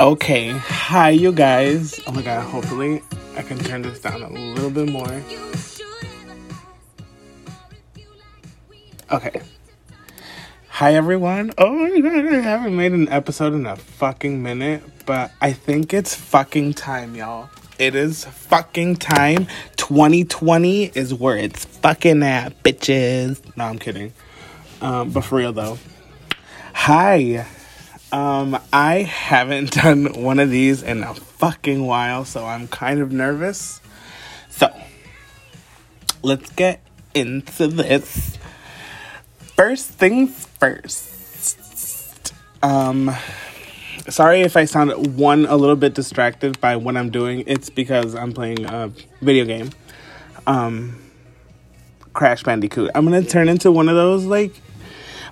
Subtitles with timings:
[0.00, 2.00] Okay, hi you guys.
[2.06, 3.02] Oh my god, hopefully
[3.36, 5.22] I can turn this down a little bit more.
[9.10, 9.42] Okay.
[10.68, 11.52] Hi everyone.
[11.58, 15.92] Oh my god, I haven't made an episode in a fucking minute, but I think
[15.92, 17.50] it's fucking time, y'all.
[17.78, 19.46] It is fucking time.
[19.76, 23.42] 2020 is where it's fucking at, bitches.
[23.58, 24.14] No, I'm kidding.
[24.80, 25.78] Um, but for real though.
[26.72, 27.46] Hi.
[28.12, 33.10] Um, I haven't done one of these in a fucking while, so I'm kind of
[33.10, 33.80] nervous.
[34.50, 34.68] So,
[36.22, 36.82] let's get
[37.14, 38.38] into this.
[39.56, 42.34] First things first.
[42.62, 43.10] Um,
[44.08, 47.44] sorry if I sound one a little bit distracted by what I'm doing.
[47.46, 49.70] It's because I'm playing a video game.
[50.46, 50.98] Um,
[52.12, 52.90] Crash Bandicoot.
[52.94, 54.54] I'm gonna turn into one of those like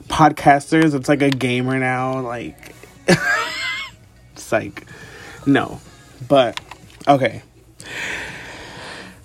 [0.08, 0.94] podcasters.
[0.94, 2.20] It's like a gamer now.
[2.20, 2.74] Like,
[4.32, 4.86] it's like,
[5.46, 5.80] no.
[6.28, 6.60] But,
[7.08, 7.42] okay.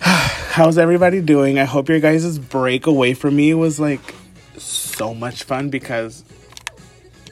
[0.00, 1.58] How's everybody doing?
[1.58, 4.14] I hope your guys' break away from me was like
[4.56, 6.24] so much fun because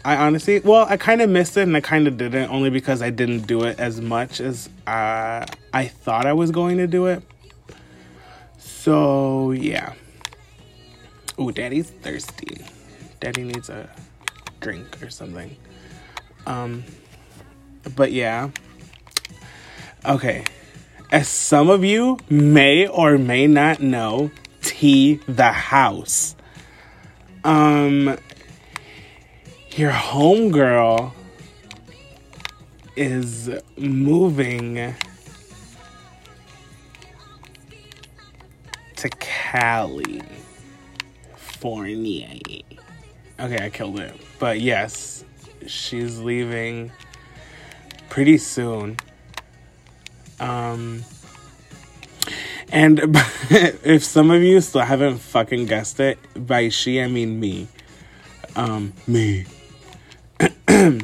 [0.04, 3.00] I honestly, well, I kind of missed it and I kind of didn't only because
[3.00, 7.06] I didn't do it as much as uh, I thought I was going to do
[7.06, 7.22] it.
[8.58, 9.94] So, yeah.
[11.38, 12.66] Oh, daddy's thirsty.
[13.20, 13.88] Daddy needs a
[14.60, 15.56] drink or something.
[16.46, 16.84] Um,
[17.96, 18.50] but yeah.
[20.04, 20.44] Okay.
[21.10, 24.30] As some of you may or may not know,
[24.62, 26.34] T the house.
[27.44, 28.18] Um,
[29.72, 31.12] your homegirl
[32.96, 34.94] is moving
[38.96, 40.22] to Cali.
[41.64, 42.38] California.
[43.40, 44.14] Okay, I killed it.
[44.38, 45.24] But yes,
[45.66, 46.92] she's leaving
[48.08, 48.96] pretty soon.
[50.40, 51.04] Um,
[52.70, 53.00] and
[53.50, 57.68] if some of you still haven't fucking guessed it, by she I mean me.
[58.56, 59.46] Um, me.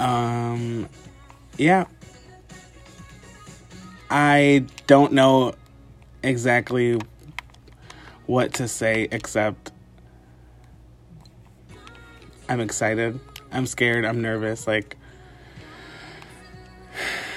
[0.00, 0.88] um,
[1.56, 1.86] yeah.
[4.10, 5.54] I don't know
[6.22, 7.00] exactly
[8.26, 9.72] what to say except
[12.48, 13.20] I'm excited.
[13.52, 14.04] I'm scared.
[14.04, 14.66] I'm nervous.
[14.66, 14.96] Like,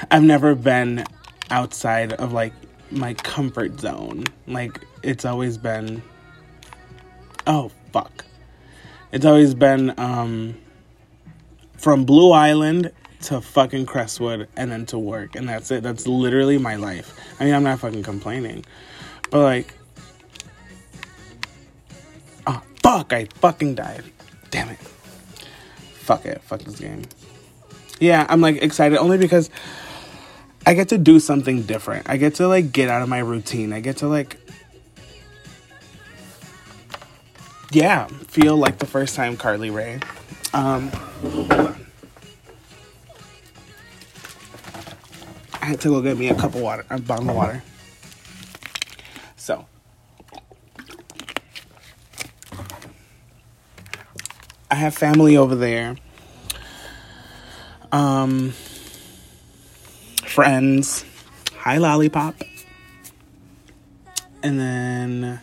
[0.09, 1.03] I've never been
[1.49, 2.53] outside of like
[2.91, 4.23] my comfort zone.
[4.47, 6.01] Like, it's always been,
[7.45, 8.25] oh, fuck.
[9.11, 10.57] It's always been um,
[11.77, 12.91] from Blue Island
[13.23, 15.35] to fucking Crestwood and then to work.
[15.35, 15.83] And that's it.
[15.83, 17.13] That's literally my life.
[17.39, 18.65] I mean, I'm not fucking complaining.
[19.29, 19.73] But like,
[22.47, 24.05] oh, fuck, I fucking died.
[24.49, 24.79] Damn it
[26.01, 27.03] fuck it, fuck this game.
[27.99, 29.49] Yeah, I'm like excited only because
[30.65, 32.09] I get to do something different.
[32.09, 33.73] I get to like get out of my routine.
[33.73, 34.37] I get to like
[37.71, 39.99] yeah, feel like the first time Carly Rae.
[40.53, 40.91] Um
[45.61, 47.63] I had to go get me a cup of water, a bottle of water.
[49.35, 49.65] So,
[54.70, 55.95] I have family over there.
[57.91, 58.51] Um,
[60.25, 61.05] friends.
[61.57, 62.35] Hi, Lollipop.
[64.41, 65.39] And then,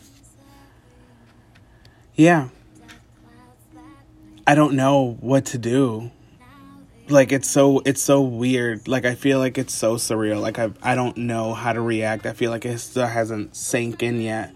[2.16, 2.48] yeah.
[4.44, 6.10] I don't know what to do.
[7.08, 8.88] Like it's so it's so weird.
[8.88, 10.40] Like I feel like it's so surreal.
[10.42, 12.26] Like I I don't know how to react.
[12.26, 14.52] I feel like it still hasn't sank in yet.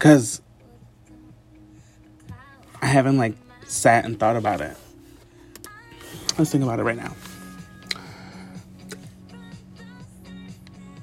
[0.00, 0.40] Cuz
[2.82, 3.34] I haven't like
[3.68, 4.76] sat and thought about it.
[6.36, 7.14] Let's think about it right now.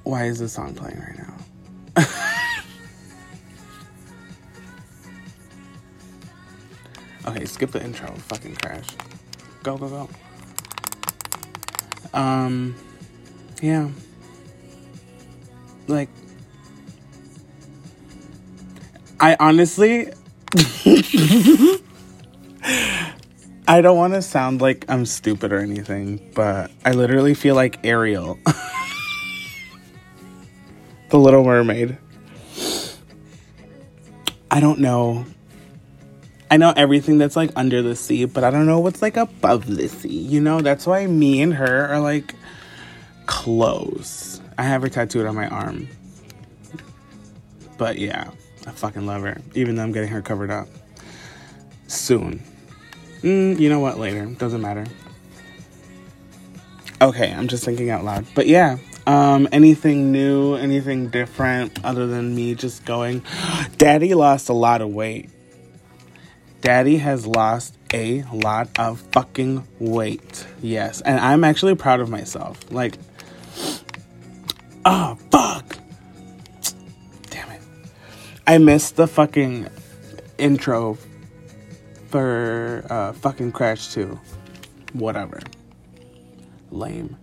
[0.03, 1.33] Why is this song playing right now?
[7.31, 8.11] okay, skip the intro.
[8.11, 8.87] Fucking crash.
[9.63, 10.09] Go, go, go.
[12.13, 12.75] Um,
[13.61, 13.89] yeah.
[15.87, 16.09] Like,
[19.19, 20.11] I honestly.
[23.67, 27.79] I don't want to sound like I'm stupid or anything, but I literally feel like
[27.83, 28.37] Ariel,
[31.09, 31.97] the Little Mermaid.
[34.51, 35.25] I don't know.
[36.51, 39.65] I know everything that's like under the sea, but I don't know what's like above
[39.65, 40.09] the sea.
[40.09, 42.35] You know, that's why me and her are like
[43.25, 44.41] close.
[44.59, 45.87] I have her tattooed on my arm.
[47.79, 48.29] But yeah,
[48.67, 50.67] I fucking love her, even though I'm getting her covered up
[51.87, 52.43] soon.
[53.21, 53.99] Mm, you know what?
[53.99, 54.25] Later.
[54.25, 54.85] Doesn't matter.
[57.01, 58.25] Okay, I'm just thinking out loud.
[58.35, 63.23] But yeah, um, anything new, anything different other than me just going,
[63.77, 65.29] Daddy lost a lot of weight.
[66.61, 70.47] Daddy has lost a lot of fucking weight.
[70.61, 72.59] Yes, and I'm actually proud of myself.
[72.71, 72.97] Like,
[74.85, 75.77] oh, fuck.
[77.29, 77.61] Damn it.
[78.47, 79.67] I missed the fucking
[80.37, 80.97] intro
[82.15, 84.17] for uh, fucking Crash 2.
[84.93, 85.41] Whatever.
[86.71, 87.17] Lame.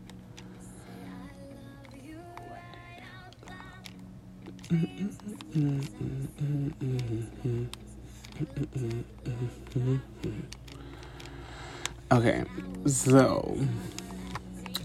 [12.12, 12.44] Okay,
[12.84, 13.58] so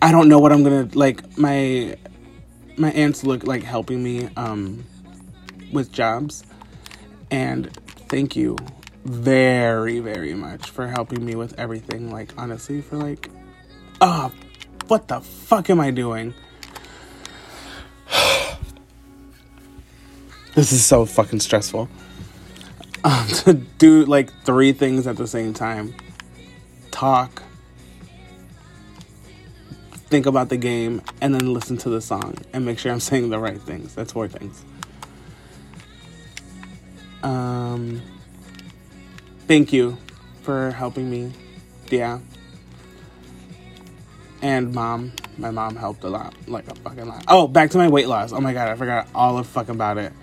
[0.02, 1.38] I don't know what I'm gonna like.
[1.38, 1.98] My
[2.78, 4.86] my aunts look like helping me um
[5.74, 6.46] with jobs,
[7.30, 7.70] and
[8.08, 8.56] thank you
[9.08, 12.12] very very much for helping me with everything.
[12.12, 13.30] Like honestly, for like,
[14.02, 14.32] oh,
[14.88, 16.34] what the fuck am I doing?
[20.56, 21.88] this is so fucking stressful.
[23.04, 25.96] Um, to do like three things at the same time
[26.92, 27.44] talk,
[30.10, 33.30] think about the game, and then listen to the song and make sure I'm saying
[33.30, 33.96] the right things.
[33.96, 34.66] That's four things.
[37.24, 38.02] Um,
[39.48, 39.98] thank you
[40.42, 41.32] for helping me.
[41.90, 42.20] Yeah.
[44.42, 47.24] And mom, my mom helped a lot, like a fucking lot.
[47.28, 48.32] Oh, back to my weight loss.
[48.32, 50.14] Oh my god, I forgot all of fucking about it.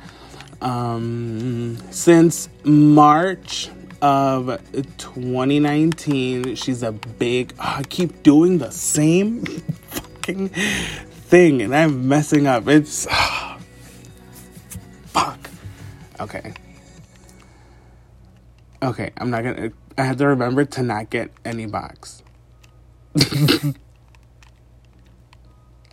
[0.61, 3.71] Um, since March
[4.05, 4.61] of
[4.99, 6.55] 2019.
[6.57, 7.55] She's a big.
[7.59, 12.69] Oh, I keep doing the same fucking thing, and I'm messing up.
[12.69, 13.59] It's oh,
[15.07, 15.51] fuck.
[16.21, 16.53] Okay.
[18.85, 19.73] Okay, I'm not gonna.
[19.97, 22.23] I have to remember to not get any box.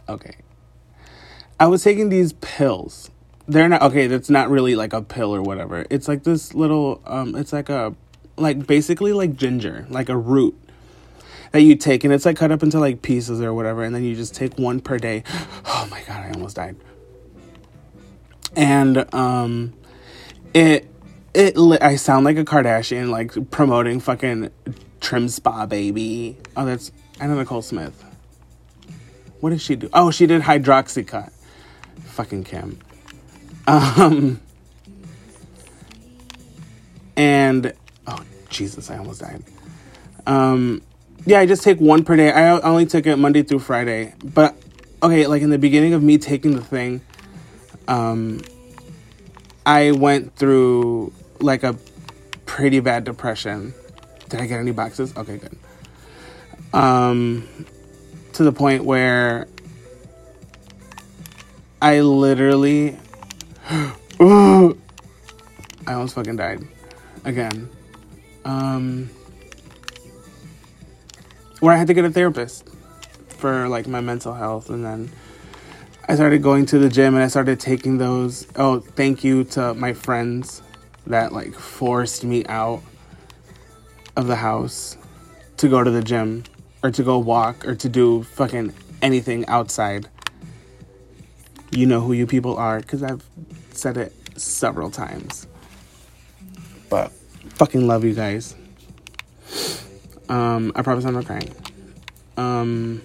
[0.10, 0.36] okay.
[1.60, 3.12] I was taking these pills
[3.48, 7.02] they're not okay that's not really like a pill or whatever it's like this little
[7.06, 7.94] um it's like a
[8.38, 10.58] like basically like ginger like a root
[11.52, 14.04] that you take and it's like cut up into like pieces or whatever and then
[14.04, 15.24] you just take one per day
[15.66, 16.76] oh my god i almost died
[18.56, 19.74] and um
[20.54, 20.91] it
[21.34, 24.50] it i sound like a kardashian like promoting fucking
[25.02, 26.38] TrimSpa baby.
[26.56, 28.04] Oh that's anna nicole smith.
[29.40, 29.90] What did she do?
[29.94, 31.32] Oh she did hydroxycut
[32.06, 32.80] fucking kim.
[33.68, 34.40] Um,
[37.18, 37.74] and
[38.08, 39.44] oh Jesus, I almost died.
[40.28, 40.82] Um,
[41.26, 42.32] yeah, I just take one per day.
[42.32, 44.56] I only took it Monday through Friday, but
[45.02, 47.02] okay, like in the beginning of me taking the thing,
[47.88, 48.42] um,
[49.66, 51.76] I went through like a
[52.46, 53.74] pretty bad depression.
[54.30, 55.16] Did I get any boxes?
[55.16, 55.58] Okay, good.
[56.74, 57.66] Um,
[58.34, 59.48] to the point where
[61.82, 62.98] I literally
[63.70, 64.74] I
[65.88, 66.62] almost fucking died.
[67.26, 67.70] Again.
[68.46, 69.10] Um,
[71.60, 72.68] where I had to get a therapist
[73.30, 75.12] for like my mental health and then
[76.08, 78.48] I started going to the gym and I started taking those.
[78.56, 80.62] Oh, thank you to my friends
[81.08, 82.82] that like forced me out
[84.16, 84.98] of the house
[85.58, 86.44] to go to the gym
[86.84, 90.08] or to go walk or to do fucking anything outside.
[91.72, 93.24] You know who you people are because I've
[93.72, 95.48] said it several times.
[96.90, 97.12] But
[97.56, 98.56] fucking love you guys.
[100.28, 101.50] Um, I promise I'm not crying.
[102.38, 103.02] Um,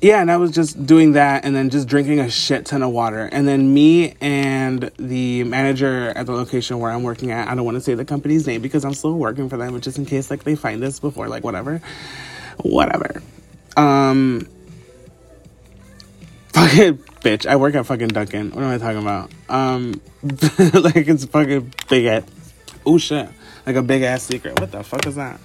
[0.00, 2.90] yeah, and I was just doing that and then just drinking a shit ton of
[2.90, 3.28] water.
[3.30, 7.64] And then me and the manager at the location where I'm working at, I don't
[7.64, 10.06] want to say the company's name because I'm still working for them, but just in
[10.06, 11.82] case like they find this before, like whatever.
[12.62, 13.22] Whatever.
[13.76, 14.48] Um
[16.52, 17.46] fucking bitch.
[17.46, 18.50] I work at fucking Dunkin'.
[18.50, 19.30] What am I talking about?
[19.48, 22.24] Um, like it's fucking big ass.
[22.86, 23.28] Oh shit!
[23.66, 24.58] Like a big ass secret.
[24.60, 25.40] What the fuck is that?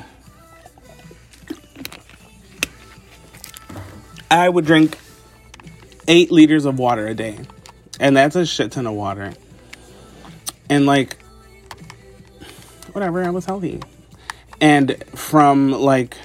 [4.32, 4.98] I would drink
[6.08, 7.38] eight liters of water a day,
[8.00, 9.34] and that's a shit ton of water.
[10.70, 11.22] And like,
[12.94, 13.82] whatever, I was healthy.
[14.60, 16.18] And from like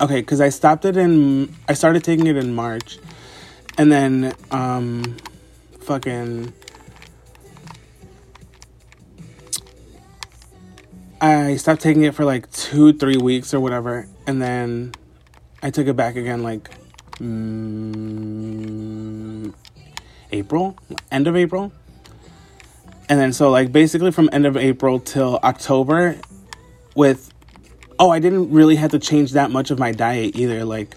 [0.00, 2.98] okay, because I stopped it in, I started taking it in March,
[3.76, 5.16] and then, um,
[5.80, 6.52] fucking,
[11.20, 14.94] I stopped taking it for like two, three weeks or whatever, and then
[15.62, 16.70] I took it back again like
[17.18, 18.40] mm,
[20.32, 20.76] April,
[21.10, 21.72] end of April.
[23.08, 26.16] And then so like basically from end of April till October,
[26.94, 27.32] with
[27.98, 30.64] oh, I didn't really have to change that much of my diet either.
[30.64, 30.96] Like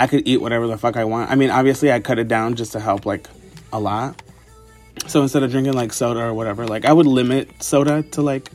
[0.00, 1.30] I could eat whatever the fuck I want.
[1.30, 3.28] I mean, obviously I cut it down just to help like
[3.72, 4.20] a lot.
[5.06, 8.50] So instead of drinking like soda or whatever, like I would limit soda to like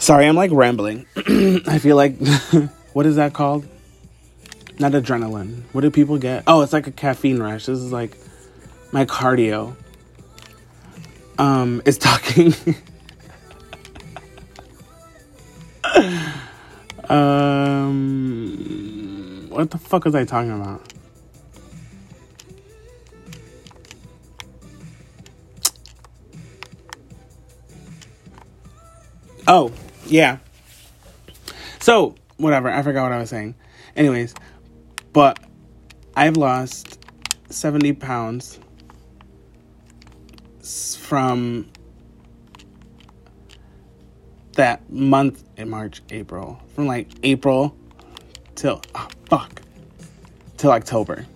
[0.00, 1.04] Sorry, I'm like rambling.
[1.16, 2.16] I feel like
[2.94, 3.66] what is that called?
[4.80, 5.62] Not adrenaline.
[5.72, 6.44] What do people get?
[6.46, 7.66] Oh, it's like a caffeine rush.
[7.66, 8.16] This is like
[8.92, 9.76] my cardio.
[11.38, 12.54] Um, is talking.
[17.10, 18.56] um,
[19.50, 20.80] what the fuck was I talking about?
[29.46, 29.72] Oh,
[30.06, 30.38] yeah.
[31.80, 32.70] So, whatever.
[32.70, 33.54] I forgot what I was saying.
[33.94, 34.34] Anyways,
[35.12, 35.38] but
[36.16, 36.98] I've lost
[37.48, 38.58] 70 pounds
[40.98, 41.68] from
[44.52, 46.60] that month in March, April.
[46.74, 47.74] From like April
[48.54, 49.62] till, oh, fuck,
[50.56, 51.26] till October.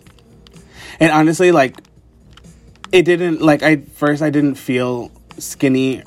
[1.01, 1.77] And honestly, like,
[2.93, 6.03] it didn't, like, I first I didn't feel skinny,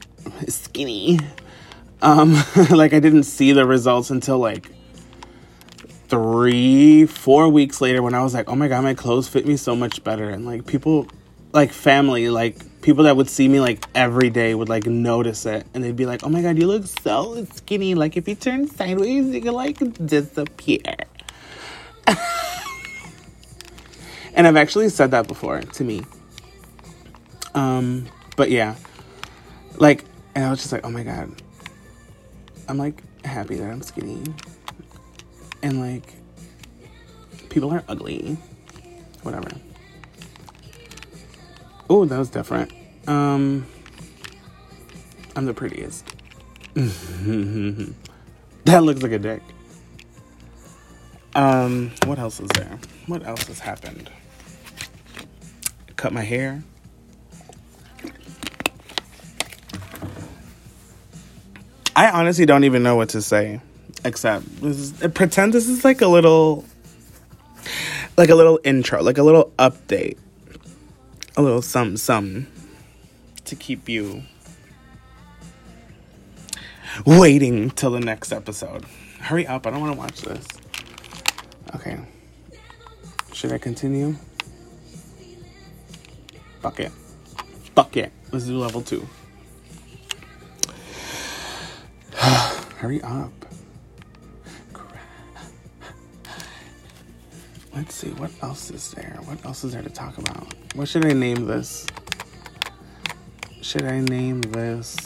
[0.47, 1.19] skinny
[2.01, 2.33] um,
[2.69, 4.69] like I didn't see the results until like
[6.07, 9.57] three, four weeks later when I was like, oh my god, my clothes fit me
[9.57, 10.29] so much better.
[10.29, 11.07] And like people,
[11.53, 15.67] like family, like people that would see me like every day would like notice it
[15.73, 17.95] and they'd be like, oh my god, you look so skinny.
[17.95, 20.95] Like if you turn sideways, you can like disappear.
[24.33, 26.03] and I've actually said that before to me.
[27.53, 28.75] Um, but yeah,
[29.77, 31.31] like, and I was just like, oh my god,
[32.69, 34.23] I'm like happy that I'm skinny.
[35.61, 36.13] And like
[37.49, 38.37] people are ugly.
[39.23, 39.49] Whatever.
[41.89, 42.71] Oh, that was different.
[43.07, 43.65] Um
[45.35, 46.03] I'm the prettiest.
[46.73, 47.93] that
[48.83, 49.41] looks like a dick.
[51.35, 52.79] Um, what else is there?
[53.05, 54.09] What else has happened?
[55.95, 56.63] Cut my hair.
[61.95, 63.61] I honestly don't even know what to say,
[64.07, 66.65] except this is, pretend this is like a little,
[68.17, 70.17] like a little intro, like a little update,
[71.35, 72.47] a little some some
[73.45, 74.23] to keep you
[77.05, 78.85] waiting till the next episode.
[79.19, 79.67] Hurry up!
[79.67, 80.47] I don't want to watch this.
[81.75, 81.99] Okay.
[83.33, 84.15] Should I continue?
[86.61, 86.91] Fuck it.
[87.75, 88.11] Fuck it.
[88.31, 89.07] Let's do level two.
[92.77, 93.46] Hurry up.
[97.77, 99.19] Let's see, what else is there?
[99.25, 100.51] What else is there to talk about?
[100.74, 101.86] What should I name this?
[103.62, 104.98] Should I name this?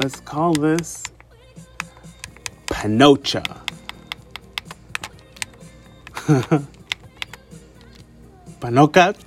[0.00, 1.02] Let's call this
[2.68, 3.44] Panocha.
[8.60, 9.25] Panocha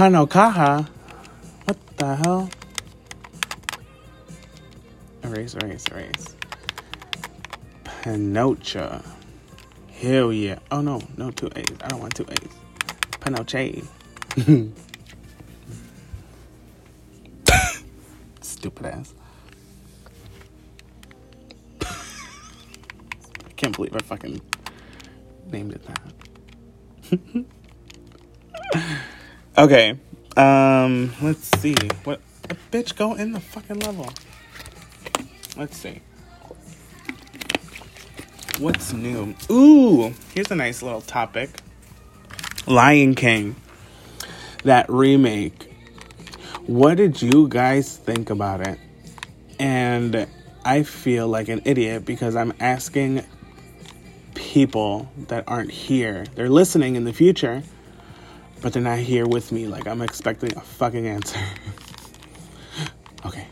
[0.00, 0.88] Panokaha?
[1.66, 2.48] What the hell?
[5.22, 6.36] Erase, erase, erase.
[7.84, 9.04] Panocha.
[9.90, 10.58] Hell yeah.
[10.70, 11.66] Oh no, no two A's.
[11.84, 12.48] I don't want two A's.
[13.20, 13.84] Panoche.
[18.40, 19.12] Stupid ass.
[21.82, 24.40] I can't believe I fucking
[25.50, 25.82] named it
[27.12, 27.44] that.
[29.58, 29.98] Okay.
[30.36, 31.76] Um, let's see.
[32.04, 34.08] What a bitch go in the fucking level.
[35.56, 36.00] Let's see.
[38.58, 39.34] What's new?
[39.50, 41.50] Ooh, here's a nice little topic.
[42.66, 43.56] Lion King.
[44.64, 45.72] That remake.
[46.66, 48.78] What did you guys think about it?
[49.58, 50.26] And
[50.64, 53.24] I feel like an idiot because I'm asking
[54.34, 56.26] people that aren't here.
[56.34, 57.62] They're listening in the future
[58.60, 59.66] but they're not here with me.
[59.66, 61.40] Like, I'm expecting a fucking answer.
[63.26, 63.46] okay.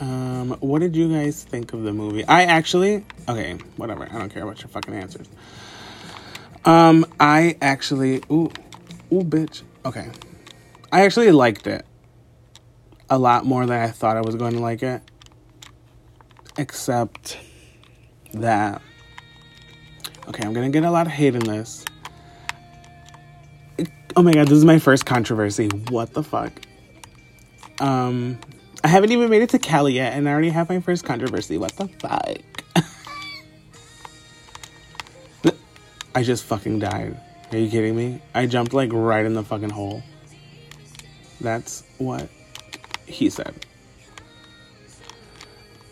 [0.00, 2.24] Um, what did you guys think of the movie?
[2.24, 4.08] I actually, okay, whatever.
[4.10, 5.28] I don't care about your fucking answers.
[6.64, 8.50] Um, I actually, ooh,
[9.12, 9.62] ooh, bitch.
[9.84, 10.10] Okay.
[10.92, 11.84] I actually liked it
[13.10, 15.02] a lot more than I thought I was going to like it.
[16.56, 17.38] Except
[18.32, 18.82] that
[20.28, 21.84] Okay, I'm gonna get a lot of hate in this.
[24.14, 25.68] Oh my god, this is my first controversy.
[25.88, 26.52] What the fuck?
[27.80, 28.38] Um,
[28.84, 31.56] I haven't even made it to Cali yet, and I already have my first controversy.
[31.56, 32.38] What the fuck?
[36.14, 37.18] I just fucking died.
[37.50, 38.20] Are you kidding me?
[38.34, 40.02] I jumped like right in the fucking hole.
[41.40, 42.28] That's what
[43.06, 43.54] he said.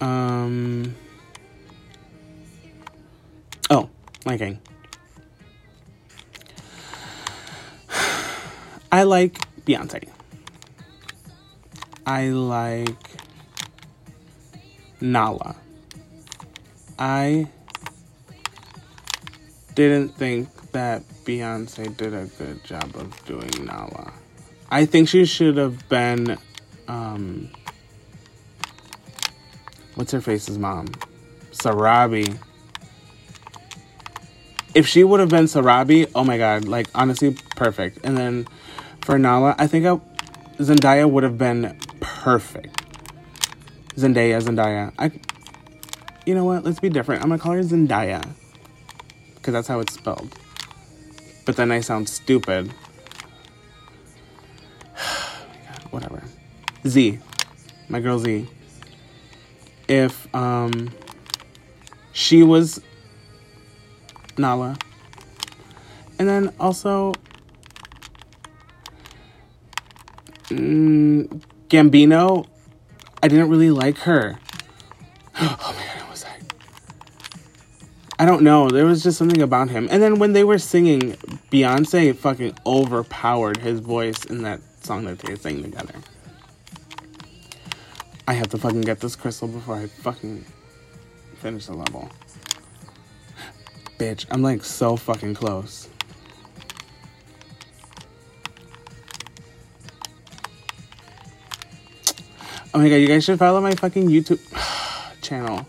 [0.01, 0.95] Um.
[4.27, 4.59] Okay.
[8.91, 10.09] I like Beyonce.
[12.05, 12.89] I like
[15.01, 15.55] Nala.
[16.99, 17.47] I
[19.75, 24.13] didn't think that Beyonce did a good job of doing Nala.
[24.71, 26.37] I think she should have been
[26.89, 27.51] um
[29.95, 30.87] what's her face's mom?
[31.53, 32.39] Sarabi.
[34.77, 38.01] If she would have been Sarabi, oh my god, like honestly perfect.
[38.05, 38.47] And then
[39.01, 39.99] for Nala, I think I,
[40.59, 42.83] Zendaya would have been perfect.
[43.95, 44.93] Zendaya, Zendaya.
[44.99, 45.13] I,
[46.27, 46.63] you know what?
[46.63, 47.23] Let's be different.
[47.23, 48.29] I'm gonna call her Zendaya
[49.37, 50.37] because that's how it's spelled.
[51.47, 52.71] But then I sound stupid.
[55.91, 56.23] Whatever.
[56.87, 57.19] Z,
[57.89, 58.47] my girl Z.
[59.89, 60.91] If um,
[62.13, 62.83] she was
[64.39, 64.77] Nala,
[66.19, 67.13] and then also
[70.49, 72.47] mm, Gambino,
[73.23, 74.39] I didn't really like her.
[75.39, 76.39] Oh my god, was I?
[78.19, 78.71] I don't know.
[78.71, 79.87] There was just something about him.
[79.91, 81.13] And then when they were singing,
[81.51, 85.95] Beyonce fucking overpowered his voice in that song that they sang together.
[88.29, 90.45] I have to fucking get this crystal before I fucking
[91.37, 92.11] finish the level.
[93.99, 95.89] Bitch, I'm like so fucking close.
[102.75, 104.41] Oh my god, you guys should follow my fucking YouTube
[105.23, 105.67] channel.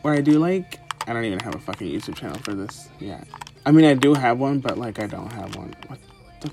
[0.00, 3.26] Where I do like I don't even have a fucking YouTube channel for this yet.
[3.66, 5.74] I mean I do have one, but like I don't have one.
[5.88, 5.98] What
[6.40, 6.50] the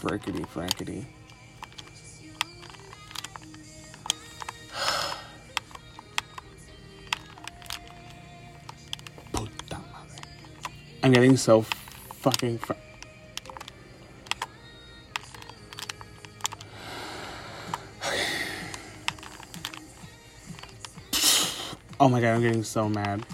[0.00, 1.04] frickety frackety.
[11.08, 12.74] I'm getting so fucking fr-
[21.98, 23.24] Oh my god, I'm getting so mad.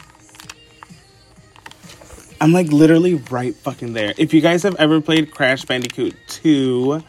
[2.41, 4.15] I'm like literally right fucking there.
[4.19, 7.03] If you guys have ever played Crash Bandicoot 2,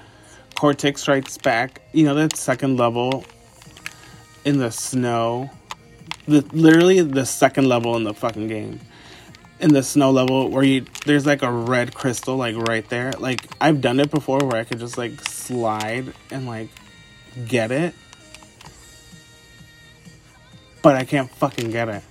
[0.55, 3.23] Cortex Strikes Back, you know that second level
[4.45, 5.51] in the snow?
[6.27, 8.79] The literally the second level in the fucking game.
[9.65, 13.11] In the snow level where you there's like a red crystal like right there.
[13.13, 16.69] Like I've done it before where I could just like slide and like
[17.47, 17.93] get it
[20.85, 22.03] but I can't fucking get it.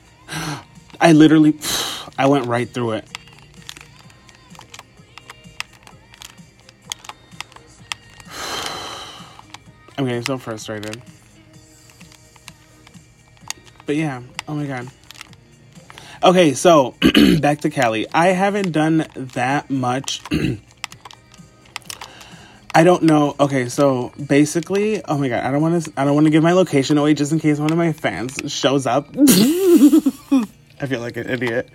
[1.01, 1.57] I literally,
[2.19, 3.07] I went right through it.
[9.97, 11.01] I'm getting so frustrated.
[13.87, 14.88] But yeah, oh my god.
[16.24, 16.94] Okay, so
[17.40, 18.06] back to Cali.
[18.12, 20.22] I haven't done that much
[22.76, 23.37] I don't know.
[23.38, 25.92] Okay, so basically, oh my god, I don't want to.
[25.96, 28.37] I don't want to give my location away just in case one of my fans
[28.52, 29.06] shows up.
[29.16, 31.68] I feel like an idiot.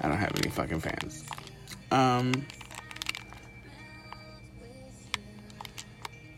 [0.00, 1.22] I don't have any fucking fans.
[1.90, 2.46] Um.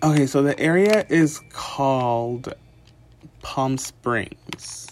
[0.02, 2.52] Okay, so the area is called
[3.42, 4.89] Palm Springs.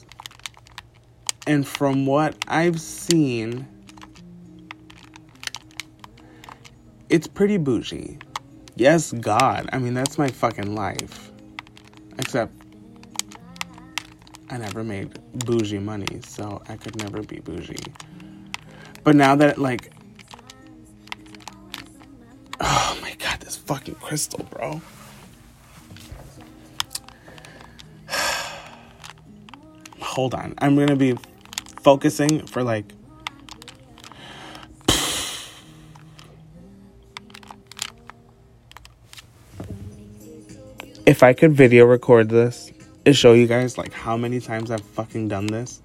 [1.48, 3.66] And from what I've seen,
[7.08, 8.18] it's pretty bougie.
[8.76, 9.66] Yes, God.
[9.72, 11.32] I mean, that's my fucking life.
[12.18, 12.52] Except,
[14.50, 17.94] I never made bougie money, so I could never be bougie.
[19.02, 19.90] But now that, like,
[22.60, 24.82] oh my God, this fucking crystal, bro.
[29.98, 30.52] Hold on.
[30.58, 31.16] I'm gonna be
[31.88, 32.84] focusing for like
[41.06, 42.70] if I could video record this
[43.06, 45.80] and show you guys like how many times I've fucking done this,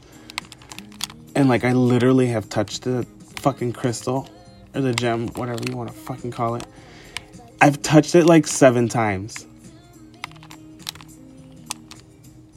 [1.36, 4.30] and like I literally have touched the fucking crystal
[4.76, 6.66] or the gem, whatever you want to fucking call it.
[7.62, 9.48] I've touched it like seven times.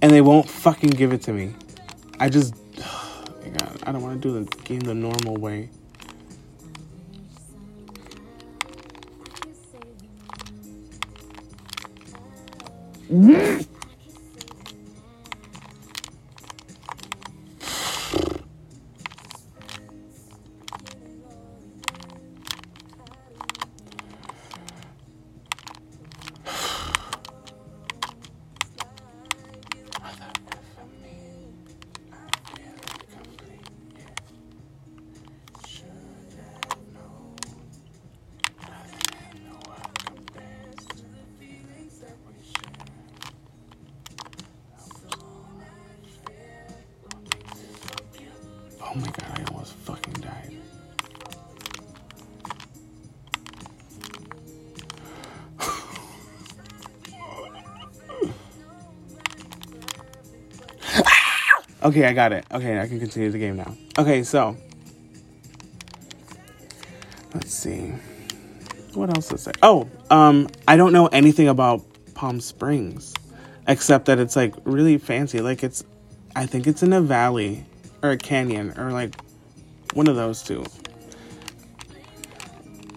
[0.03, 1.55] And they won't fucking give it to me.
[2.19, 2.66] I just.
[3.89, 5.71] I don't want to do the game the normal way.
[13.09, 13.76] Mm.
[61.87, 62.45] Okay, I got it.
[62.51, 63.73] Okay, I can continue the game now.
[63.97, 64.57] Okay, so
[67.33, 67.95] let's see.
[68.95, 69.53] What else to say?
[69.63, 73.15] Oh, um, I don't know anything about Palm Springs,
[73.69, 75.41] except that it's like really fancy.
[75.41, 75.85] Like it's,
[76.35, 77.65] I think it's in a valley
[78.03, 79.15] or a canyon or like
[79.95, 80.65] one of those two.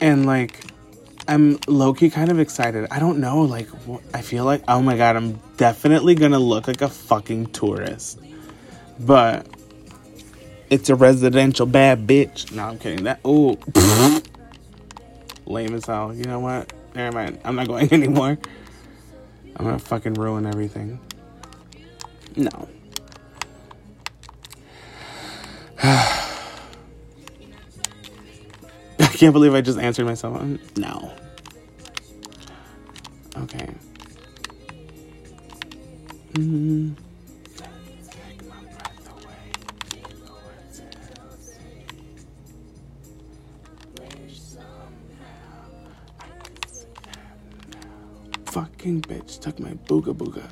[0.02, 0.66] And like,
[1.28, 2.88] I'm low key kind of excited.
[2.90, 3.42] I don't know.
[3.42, 3.68] Like,
[4.16, 8.20] I feel like, oh my god, I'm definitely gonna look like a fucking tourist.
[9.00, 9.48] But
[10.70, 12.52] it's a residential bad bitch.
[12.52, 13.06] No, I'm kidding.
[13.06, 13.58] That oh,
[15.46, 16.14] lame as hell.
[16.14, 16.72] You know what?
[16.96, 17.40] Never mind.
[17.44, 18.38] I'm not going anymore.
[19.56, 21.00] I'm gonna fucking ruin everything.
[22.36, 22.70] No.
[25.84, 26.26] I
[29.00, 30.42] can't believe I just answered myself.
[30.78, 31.12] No.
[33.38, 33.70] Okay.
[36.34, 36.96] Mm.
[48.80, 50.50] Fucking bitch took my booga booga.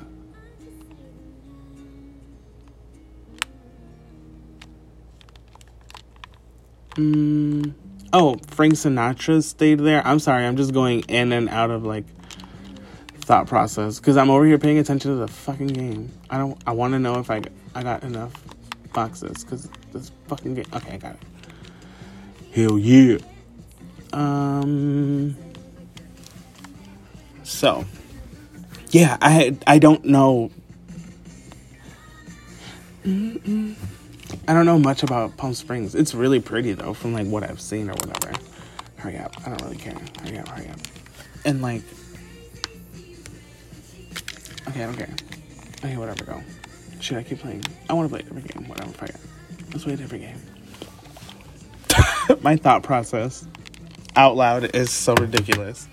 [6.96, 7.72] Mm.
[8.12, 10.06] Oh, Frank Sinatra stayed there.
[10.06, 12.04] I'm sorry, I'm just going in and out of like
[13.22, 16.12] thought process because I'm over here paying attention to the fucking game.
[16.28, 16.60] I don't.
[16.66, 17.40] I want to know if I
[17.74, 18.34] I got enough
[18.92, 20.66] boxes because this fucking game.
[20.74, 22.54] Okay, I got it.
[22.54, 23.16] Hell yeah.
[24.12, 25.34] Um.
[27.42, 27.86] So,
[28.90, 30.50] yeah, I I don't know.
[33.04, 33.74] Mm-mm.
[34.46, 35.94] I don't know much about Palm Springs.
[35.94, 38.32] It's really pretty though, from like what I've seen or whatever.
[38.96, 39.34] Hurry up!
[39.46, 39.96] I don't really care.
[40.22, 40.48] Hurry up!
[40.48, 40.78] Hurry up!
[41.44, 41.82] And like,
[44.68, 45.14] okay, I don't care.
[45.84, 46.24] Okay, whatever.
[46.24, 46.42] Go.
[47.00, 47.62] Should I keep playing?
[47.88, 48.68] I want to play different game.
[48.68, 49.06] Whatever.
[49.06, 49.16] It.
[49.72, 52.38] Let's play a different game.
[52.42, 53.46] My thought process
[54.16, 55.88] out loud is so ridiculous.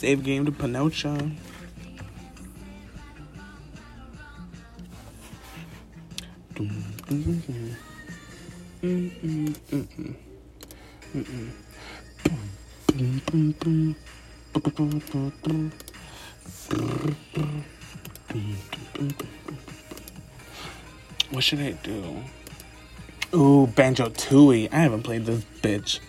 [0.00, 1.30] Save game to Pinocha.
[21.30, 22.24] What should I do?
[23.34, 24.72] Ooh, Banjo Tooie.
[24.72, 26.00] I haven't played this bitch.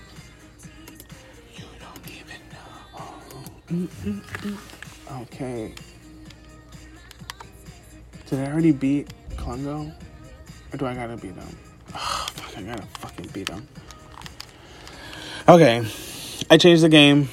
[5.11, 5.73] Okay.
[8.27, 9.93] Did I already beat Klungo?
[10.73, 11.57] Or do I gotta beat him?
[11.89, 13.67] Oh, ah, fuck, I gotta fucking beat him.
[15.47, 15.85] Okay.
[16.49, 17.29] I changed the game.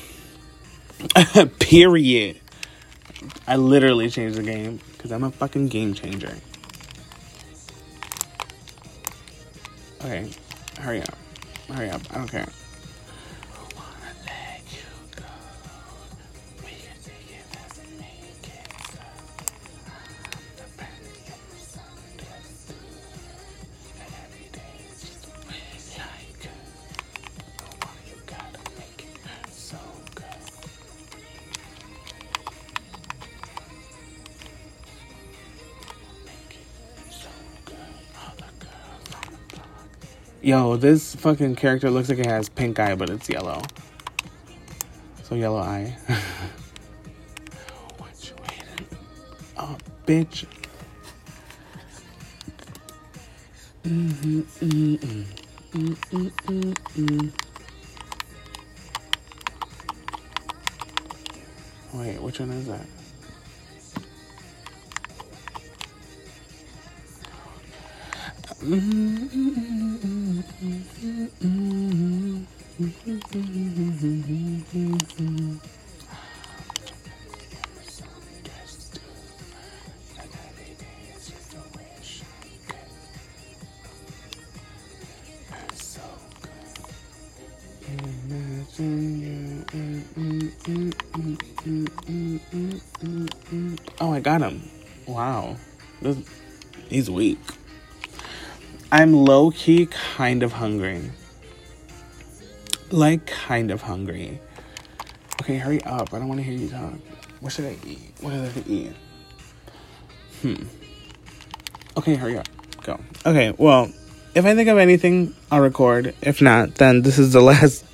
[1.58, 2.40] Period.
[3.46, 6.34] I literally changed the game because I'm a fucking game changer.
[10.00, 10.30] Okay,
[10.78, 11.16] hurry up.
[11.68, 12.00] Hurry up.
[12.10, 12.48] I don't care.
[40.48, 43.60] Yo, this fucking character looks like it has pink eye, but it's yellow.
[45.22, 45.94] So yellow eye.
[47.98, 48.86] What you waiting?
[49.58, 50.46] oh, bitch.
[53.84, 55.26] Mm-hmm, mm-mm.
[55.74, 57.32] Mm-mm, mm-mm.
[61.92, 62.86] Wait, which one is that?
[94.00, 94.62] Oh, I got him.
[95.06, 95.56] Wow.
[96.00, 96.16] This,
[96.88, 97.38] he's weak.
[98.90, 101.10] I'm low key kind of hungry.
[102.90, 104.40] Like, kind of hungry.
[105.42, 106.14] Okay, hurry up.
[106.14, 106.94] I don't want to hear you talk.
[107.40, 108.12] What should I eat?
[108.20, 108.92] What is I to eat?
[110.42, 110.54] Hmm.
[111.98, 112.48] Okay, hurry up.
[112.82, 112.98] Go.
[113.26, 113.92] Okay, well,
[114.34, 116.14] if I think of anything, I'll record.
[116.22, 117.84] If not, then this is the last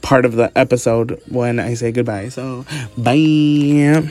[0.00, 2.30] part of the episode when I say goodbye.
[2.30, 2.64] So,
[2.96, 4.10] bye.